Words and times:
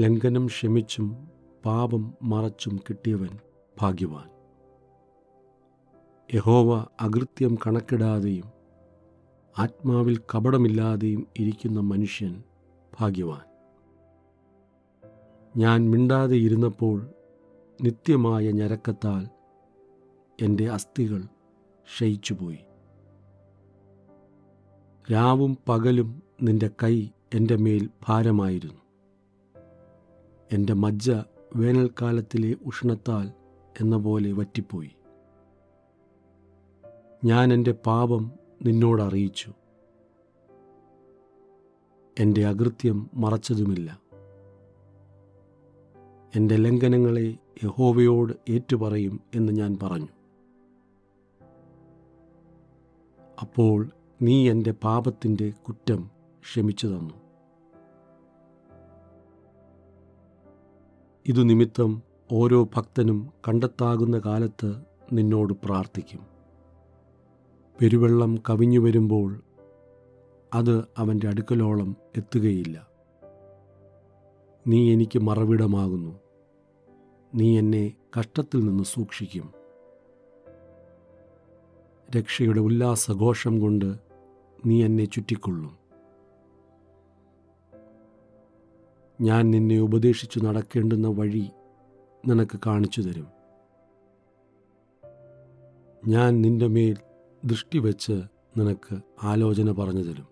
ലംഘനം 0.00 0.46
ക്ഷമിച്ചും 0.46 1.28
പാപം 1.64 2.14
മറച്ചും 2.22 2.76
കിട്ടിയവൻ 2.76 3.28
ഭാഗ്യവാൻ. 3.80 4.28
യഹോവ 6.34 6.86
അകൃത്യം 7.00 7.58
കണക്കിടാതെയും 7.66 8.44
ആത്മാവിൽ 9.58 10.20
കപടമില്ലാതെയും 10.34 11.26
ഇരിക്കുന്ന 11.38 11.80
മനുഷ്യൻ 11.80 12.42
ഭാഗ്യവാൻ. 13.00 13.40
ഞാൻ 15.56 15.90
മിണ്ടാതെ 15.90 16.36
ഇരുന്നപ്പോൾ 16.36 17.08
നിത്യമായ 17.84 18.50
ഞരക്കത്താൽ 18.50 19.28
എന്റെ 20.42 20.70
അസ്ഥികൾ 20.70 21.22
ക്ഷയിച്ചുപോയി. 21.84 22.58
രാവും 25.12 25.58
പകലും 25.68 26.22
നിന്റെ 26.42 26.70
കൈ 26.82 27.08
എന്റെ 27.34 27.56
മേൽ 27.56 27.88
ഭാരമായിരുന്നു. 28.08 28.87
എന്റെ 30.52 30.72
മജ്ജ 30.72 31.10
വേനൽക്കാലത്തിലെ 31.56 32.56
ഉഷ്ണത്താൽ 32.66 33.32
എന്ന 33.80 33.96
പോലെ 33.96 34.32
വറ്റിപ്പോയി. 34.32 34.90
ഞാൻ 37.24 37.52
എന്റെ 37.52 37.72
പാപം 37.72 38.32
നിന്നോടറിയിച്ചു. 38.62 39.52
എന്റെ 42.18 42.46
അകൃത്യം 42.46 43.10
മറച്ചതുമില്ല. 43.14 44.00
എന്റെ 46.36 46.56
ലംഘനങ്ങളെ 46.56 47.38
യഹോവയോട് 47.64 48.32
ഏറ്റുപറയും 48.48 49.20
എന്ന് 49.34 49.52
ഞാൻ 49.52 49.78
പറഞ്ഞു. 49.82 50.08
അപ്പോൾ 53.40 53.90
നീ 54.22 54.50
എന്റെ 54.50 54.72
പാപത്തിന്റെ 54.72 55.50
കുറ്റം 55.50 56.10
ക്ഷമിച്ചു 56.42 56.86
തന്നു. 56.86 57.27
ഇതു 61.28 61.42
നിമിത്തം 61.42 62.02
ഓരോ 62.32 62.68
ഭക്തനും 62.76 63.32
കണ്ടെത്താകുന്ന 63.48 64.18
കാലത്ത് 64.18 64.82
നിന്നോട് 65.12 65.52
പ്രാർത്ഥിക്കും. 65.64 66.20
പെരുവെള്ളം 67.80 68.36
കവിഞ്ഞു 68.50 68.80
വരുമ്പോൾ 68.80 69.40
അത് 70.54 70.84
അവന്റെ 70.98 71.28
അടുക്കലോളം 71.28 71.96
എത്തുകയില്ല. 72.16 72.86
നീ 74.66 74.92
എനിക്ക് 74.92 75.18
മറവിടമാകുന്നു. 75.18 76.20
നീ 77.34 77.58
എന്നെ 77.58 77.92
കഷ്ടത്തിൽ 78.18 78.64
നിന്ന് 78.64 78.84
സൂക്ഷിക്കും. 78.84 79.52
രക്ഷയുടെ 82.16 82.60
ഉല്ലാസഘോഷം 82.60 83.60
കൊണ്ട് 83.60 83.96
നീ 84.66 84.84
എന്നെ 84.84 85.04
ചുറ്റിക്കൊള്ളും. 85.04 85.87
ഞാൻ 89.20 89.50
നിന്നെ 89.50 89.78
ഉപദേശിച്ചു 89.78 90.40
നടക്കേണ്ടുന്ന 90.40 91.08
വഴി 91.08 91.50
നിനക്ക് 92.26 92.60
കാണിച്ചു 92.66 93.02
തരും. 93.02 93.26
ഞാൻ 96.08 96.42
നിന്റെ 96.42 96.66
മേൽ 96.66 96.96
ദൃഷ്ടി 97.44 97.78
വെച്ച് 97.78 98.22
നിനക്ക് 98.56 98.98
ആലോചന 99.22 99.72
പറഞ്ഞു 99.72 100.02
തരും. 100.02 100.26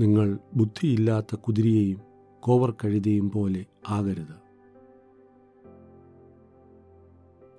നിങ്ങൾ 0.00 0.38
ബുദ്ധിയില്ലാത്ത 0.54 1.34
കുതിരയെയും 1.34 2.00
കോവർ 2.40 2.70
കഴുതയും 2.70 3.30
പോലെ 3.30 3.66
ആകരുത്. 3.88 4.44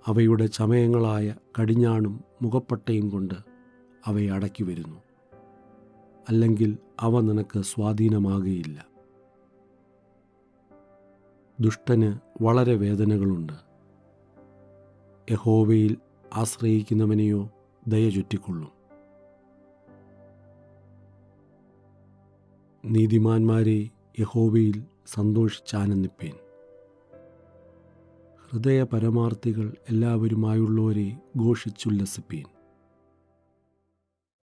അവയുടെ 0.08 0.46
ചമയങ്ങളായ 0.48 1.36
കടിഞ്ഞാണും 1.62 2.24
മുഖപ്പട്ടയും 2.42 3.10
കൊണ്ട് 3.10 3.36
അവയെ 4.06 4.30
അടക്കി 4.30 4.64
വരുന്നു. 4.64 5.05
അല്ലെങ്കിൽ 6.30 6.78
അവ 7.00 7.22
നിനക്ക് 7.22 7.62
സ്വാധീനമാകുകയില്ല. 7.62 8.88
ദുഷ്ടന് 11.59 12.44
വളരെ 12.44 12.75
വേദനകളുണ്ട്. 12.75 13.53
യഹോവയിൽ 15.31 15.97
ആശ്രയിക്കുന്നവനെയോ 16.34 17.50
ദയ 17.88 18.09
ചുറ്റിക്കൊള്ളും. 18.09 18.75
നീതിമാന്മാരെ 22.86 23.90
യഹോവയിൽ 24.19 24.84
സന്തോഷിച്ചാനന്ദിപ്പേൻ 25.07 26.34
ഹൃദയ 28.52 28.84
പരമാർത്ഥികൾ 28.84 29.74
എല്ലാവരുമായുള്ളവരെ 29.90 31.18
ഘോഷിച്ചുല്ലസിപ്പീൻ. 31.40 32.55